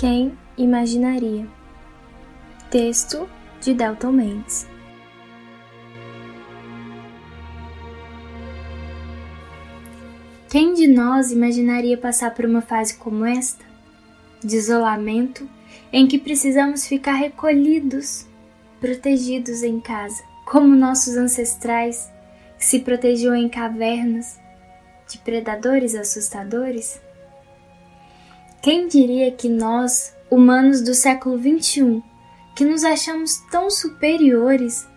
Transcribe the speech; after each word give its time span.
Quem 0.00 0.38
imaginaria? 0.56 1.44
Texto 2.70 3.28
de 3.60 3.74
Delton 3.74 4.12
Mendes. 4.12 4.64
Quem 10.48 10.72
de 10.74 10.86
nós 10.86 11.32
imaginaria 11.32 11.98
passar 11.98 12.32
por 12.32 12.44
uma 12.44 12.62
fase 12.62 12.94
como 12.96 13.24
esta? 13.24 13.64
De 14.40 14.54
isolamento, 14.54 15.50
em 15.92 16.06
que 16.06 16.16
precisamos 16.16 16.86
ficar 16.86 17.14
recolhidos, 17.14 18.24
protegidos 18.80 19.64
em 19.64 19.80
casa, 19.80 20.22
como 20.44 20.76
nossos 20.76 21.16
ancestrais 21.16 22.08
que 22.56 22.64
se 22.64 22.78
protegiam 22.78 23.34
em 23.34 23.48
cavernas 23.48 24.38
de 25.08 25.18
predadores 25.18 25.96
assustadores? 25.96 27.00
Quem 28.60 28.88
diria 28.88 29.30
que 29.30 29.48
nós, 29.48 30.14
humanos 30.28 30.82
do 30.82 30.92
século 30.92 31.38
XXI, 31.38 32.02
que 32.56 32.64
nos 32.64 32.82
achamos 32.82 33.38
tão 33.50 33.70
superiores, 33.70 34.88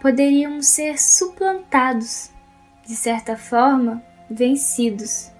poderíamos 0.00 0.66
ser 0.66 1.00
suplantados, 1.00 2.30
de 2.86 2.94
certa 2.94 3.34
forma, 3.34 4.02
vencidos. 4.30 5.30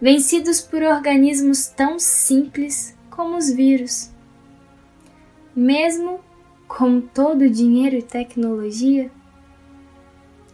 Vencidos 0.00 0.60
por 0.60 0.82
organismos 0.82 1.68
tão 1.68 1.98
simples 1.98 2.96
como 3.08 3.36
os 3.36 3.48
vírus. 3.48 4.10
Mesmo 5.54 6.18
com 6.66 7.00
todo 7.00 7.42
o 7.42 7.50
dinheiro 7.50 7.94
e 7.94 8.02
tecnologia, 8.02 9.12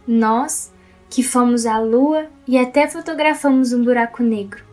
nós 0.07 0.71
que 1.09 1.23
fomos 1.23 1.65
à 1.65 1.79
Lua 1.79 2.29
e 2.47 2.59
até 2.59 2.87
fotografamos 2.87 3.73
um 3.73 3.83
buraco 3.83 4.21
negro, 4.21 4.63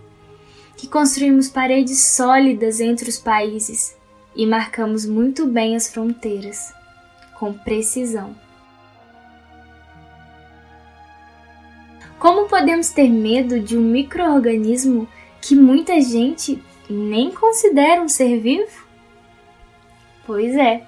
que 0.79 0.87
construímos 0.87 1.49
paredes 1.49 1.99
sólidas 1.99 2.81
entre 2.81 3.11
os 3.11 3.19
países 3.19 3.97
e 4.35 4.47
marcamos 4.47 5.05
muito 5.05 5.45
bem 5.45 5.75
as 5.75 5.93
fronteiras, 5.93 6.73
com 7.35 7.53
precisão. 7.53 8.35
Como 12.17 12.49
podemos 12.49 12.91
ter 12.91 13.11
medo 13.11 13.59
de 13.59 13.77
um 13.77 13.83
microorganismo 13.83 15.09
que 15.41 15.57
muita 15.57 16.01
gente 16.01 16.63
nem 16.89 17.33
considera 17.33 18.01
um 18.01 18.09
ser 18.09 18.39
vivo? 18.39 18.87
Pois 20.25 20.55
é. 20.57 20.87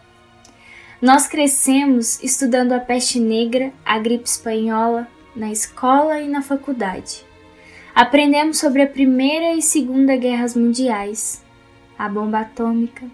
Nós 1.02 1.27
crescemos 1.27 2.22
estudando 2.22 2.72
a 2.72 2.78
peste 2.78 3.18
negra, 3.18 3.72
a 3.84 3.98
gripe 3.98 4.28
espanhola, 4.28 5.08
na 5.34 5.50
escola 5.50 6.20
e 6.20 6.28
na 6.28 6.42
faculdade. 6.42 7.24
Aprendemos 7.94 8.58
sobre 8.58 8.83
a 8.83 8.86
Primeira 8.86 9.55
e 9.55 9.62
Segunda 9.62 10.16
Guerras 10.16 10.55
Mundiais, 10.55 11.44
a 11.98 12.08
bomba 12.08 12.41
atômica. 12.41 13.05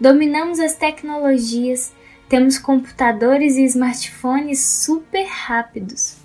Dominamos 0.00 0.60
as 0.60 0.74
tecnologias, 0.74 1.92
temos 2.28 2.58
computadores 2.58 3.56
e 3.56 3.64
smartphones 3.64 4.60
super 4.64 5.24
rápidos. 5.24 6.18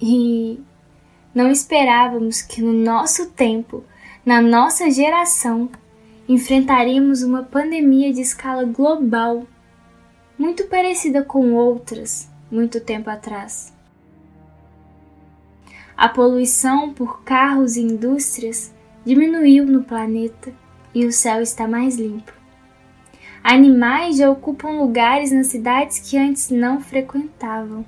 E 0.00 0.60
não 1.34 1.50
esperávamos 1.50 2.42
que 2.42 2.60
no 2.60 2.72
nosso 2.72 3.30
tempo, 3.30 3.84
na 4.24 4.40
nossa 4.40 4.90
geração, 4.90 5.70
enfrentaríamos 6.28 7.22
uma 7.22 7.42
pandemia 7.42 8.12
de 8.12 8.20
escala 8.20 8.64
global, 8.64 9.46
muito 10.38 10.64
parecida 10.64 11.22
com 11.22 11.54
outras 11.54 12.28
muito 12.50 12.80
tempo 12.80 13.10
atrás. 13.10 13.75
A 15.96 16.10
poluição 16.10 16.92
por 16.92 17.22
carros 17.22 17.76
e 17.76 17.80
indústrias 17.80 18.70
diminuiu 19.02 19.64
no 19.64 19.82
planeta 19.82 20.52
e 20.94 21.06
o 21.06 21.12
céu 21.12 21.40
está 21.40 21.66
mais 21.66 21.96
limpo. 21.96 22.32
Animais 23.42 24.18
já 24.18 24.30
ocupam 24.30 24.72
lugares 24.72 25.32
nas 25.32 25.46
cidades 25.46 25.98
que 26.00 26.18
antes 26.18 26.50
não 26.50 26.80
frequentavam. 26.80 27.82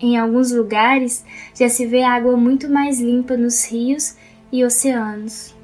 Em 0.00 0.18
alguns 0.18 0.50
lugares 0.50 1.24
já 1.54 1.68
se 1.68 1.86
vê 1.86 2.02
água 2.02 2.36
muito 2.36 2.68
mais 2.68 2.98
limpa 2.98 3.36
nos 3.36 3.64
rios 3.64 4.16
e 4.50 4.64
oceanos. 4.64 5.54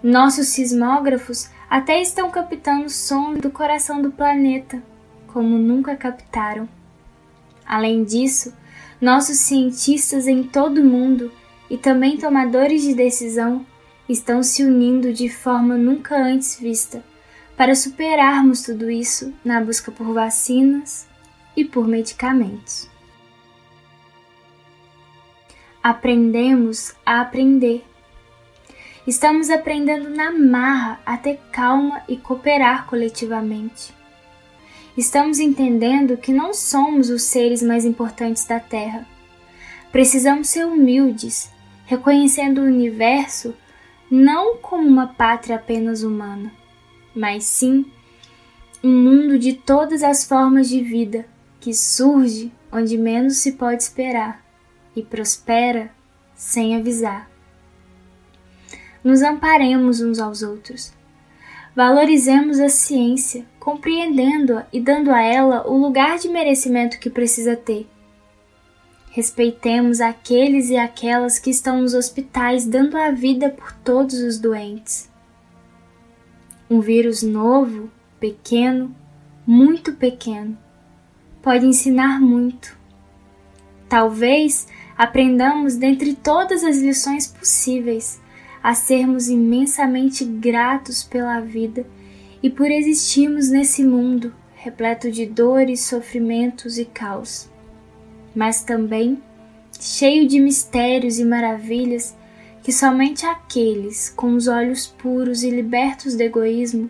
Nossos 0.00 0.48
sismógrafos 0.48 1.50
até 1.68 2.00
estão 2.00 2.30
captando 2.30 2.88
som 2.88 3.34
do 3.34 3.50
coração 3.50 4.00
do 4.00 4.12
planeta, 4.12 4.80
como 5.26 5.58
nunca 5.58 5.96
captaram. 5.96 6.68
Além 7.66 8.04
disso, 8.04 8.52
nossos 9.02 9.38
cientistas 9.38 10.28
em 10.28 10.44
todo 10.44 10.78
o 10.78 10.84
mundo 10.84 11.32
e 11.68 11.76
também 11.76 12.16
tomadores 12.16 12.82
de 12.82 12.94
decisão 12.94 13.66
estão 14.08 14.44
se 14.44 14.62
unindo 14.62 15.12
de 15.12 15.28
forma 15.28 15.76
nunca 15.76 16.16
antes 16.16 16.56
vista 16.60 17.02
para 17.56 17.74
superarmos 17.74 18.62
tudo 18.62 18.88
isso 18.88 19.34
na 19.44 19.60
busca 19.60 19.90
por 19.90 20.14
vacinas 20.14 21.08
e 21.56 21.64
por 21.64 21.88
medicamentos. 21.88 22.88
Aprendemos 25.82 26.94
a 27.04 27.22
aprender. 27.22 27.84
Estamos 29.04 29.50
aprendendo 29.50 30.10
na 30.10 30.30
marra 30.30 31.00
a 31.04 31.16
ter 31.16 31.40
calma 31.50 32.04
e 32.08 32.16
cooperar 32.16 32.86
coletivamente 32.86 33.92
estamos 34.96 35.38
entendendo 35.38 36.16
que 36.16 36.32
não 36.32 36.52
somos 36.52 37.08
os 37.08 37.22
seres 37.22 37.62
mais 37.62 37.84
importantes 37.84 38.44
da 38.44 38.60
Terra. 38.60 39.06
Precisamos 39.90 40.48
ser 40.48 40.66
humildes, 40.66 41.50
reconhecendo 41.86 42.60
o 42.60 42.64
universo 42.64 43.54
não 44.10 44.58
como 44.58 44.86
uma 44.86 45.06
pátria 45.06 45.56
apenas 45.56 46.02
humana, 46.02 46.52
mas 47.14 47.44
sim 47.44 47.86
um 48.84 48.90
mundo 48.90 49.38
de 49.38 49.54
todas 49.54 50.02
as 50.02 50.24
formas 50.24 50.68
de 50.68 50.82
vida 50.82 51.24
que 51.60 51.72
surge 51.72 52.52
onde 52.70 52.98
menos 52.98 53.36
se 53.36 53.52
pode 53.52 53.82
esperar 53.82 54.44
e 54.94 55.02
prospera 55.02 55.90
sem 56.34 56.76
avisar. 56.76 57.30
Nos 59.02 59.22
amparemos 59.22 60.00
uns 60.00 60.18
aos 60.18 60.42
outros 60.42 60.92
Valorizemos 61.74 62.60
a 62.60 62.68
ciência, 62.68 63.46
compreendendo-a 63.58 64.66
e 64.70 64.78
dando 64.78 65.10
a 65.10 65.22
ela 65.22 65.66
o 65.66 65.76
lugar 65.78 66.18
de 66.18 66.28
merecimento 66.28 66.98
que 66.98 67.08
precisa 67.08 67.56
ter. 67.56 67.88
Respeitemos 69.10 70.00
aqueles 70.00 70.68
e 70.68 70.76
aquelas 70.76 71.38
que 71.38 71.50
estão 71.50 71.80
nos 71.80 71.94
hospitais 71.94 72.66
dando 72.66 72.96
a 72.96 73.10
vida 73.10 73.48
por 73.48 73.72
todos 73.72 74.20
os 74.20 74.38
doentes. 74.38 75.10
Um 76.68 76.80
vírus 76.80 77.22
novo, 77.22 77.90
pequeno, 78.20 78.94
muito 79.46 79.94
pequeno, 79.94 80.56
pode 81.42 81.66
ensinar 81.66 82.20
muito. 82.20 82.76
Talvez 83.88 84.68
aprendamos 84.96 85.76
dentre 85.76 86.14
todas 86.14 86.64
as 86.64 86.78
lições 86.78 87.26
possíveis 87.26 88.21
a 88.62 88.74
sermos 88.74 89.28
imensamente 89.28 90.24
gratos 90.24 91.02
pela 91.02 91.40
vida 91.40 91.86
e 92.42 92.48
por 92.48 92.70
existirmos 92.70 93.48
nesse 93.48 93.82
mundo 93.82 94.32
repleto 94.54 95.10
de 95.10 95.26
dores, 95.26 95.80
sofrimentos 95.80 96.78
e 96.78 96.84
caos, 96.84 97.50
mas 98.34 98.62
também 98.62 99.20
cheio 99.80 100.28
de 100.28 100.38
mistérios 100.38 101.18
e 101.18 101.24
maravilhas 101.24 102.16
que 102.62 102.72
somente 102.72 103.26
aqueles 103.26 104.08
com 104.08 104.34
os 104.34 104.46
olhos 104.46 104.86
puros 104.86 105.42
e 105.42 105.50
libertos 105.50 106.14
do 106.14 106.22
egoísmo 106.22 106.88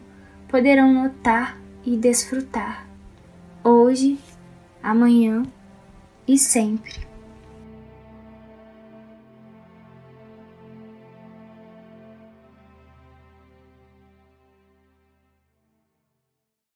poderão 0.49 0.93
notar 0.93 1.59
e 1.84 1.97
desfrutar, 1.97 2.87
hoje, 3.65 4.19
amanhã 4.83 5.43
e 6.28 6.37
sempre. 6.37 7.12